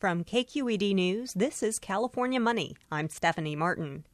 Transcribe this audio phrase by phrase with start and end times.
[0.00, 2.74] From KQED News, this is California Money.
[2.90, 4.06] I'm Stephanie Martin.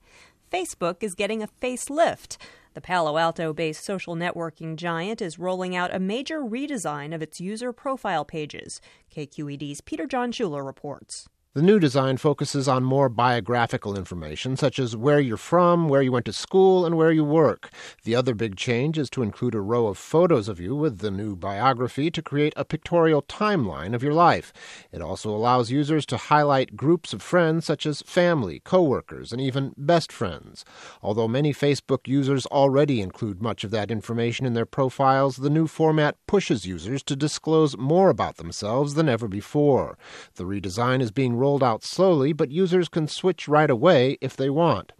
[0.52, 2.38] Facebook is getting a facelift.
[2.74, 7.40] The Palo Alto based social networking giant is rolling out a major redesign of its
[7.40, 8.80] user profile pages.
[9.14, 11.28] KQED's Peter Jon Shuler reports.
[11.56, 16.12] The new design focuses on more biographical information, such as where you're from, where you
[16.12, 17.70] went to school, and where you work.
[18.04, 21.10] The other big change is to include a row of photos of you with the
[21.10, 24.52] new biography to create a pictorial timeline of your life.
[24.92, 29.72] It also allows users to highlight groups of friends, such as family, coworkers, and even
[29.78, 30.62] best friends.
[31.00, 35.66] Although many Facebook users already include much of that information in their profiles, the new
[35.66, 39.96] format pushes users to disclose more about themselves than ever before.
[40.34, 44.50] The redesign is being rolled out slowly, but users can switch right away if they
[44.50, 44.92] want.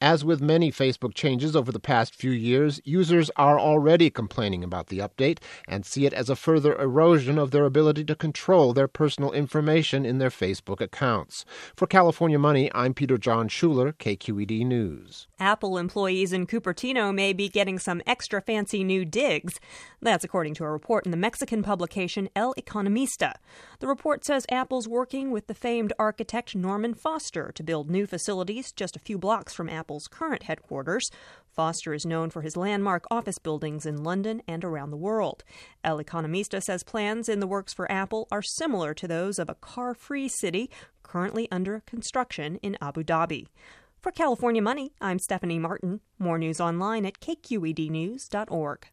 [0.00, 4.86] As with many Facebook changes over the past few years, users are already complaining about
[4.86, 8.86] the update and see it as a further erosion of their ability to control their
[8.86, 11.44] personal information in their Facebook accounts.
[11.74, 15.26] For California Money, I'm Peter Jon Shuler, KQED News.
[15.40, 19.58] Apple employees in Cupertino may be getting some extra fancy new digs.
[20.00, 23.34] That's according to a report in the Mexican publication El Economista.
[23.80, 28.06] The report says Apple's working with the famed famed architect Norman Foster to build new
[28.06, 31.10] facilities just a few blocks from Apple's current headquarters.
[31.50, 35.44] Foster is known for his landmark office buildings in London and around the world.
[35.82, 39.54] El Economista says plans in the works for Apple are similar to those of a
[39.54, 40.68] car free city
[41.02, 43.46] currently under construction in Abu Dhabi.
[44.02, 46.00] For California Money, I'm Stephanie Martin.
[46.18, 48.88] More news online at kqednews.org.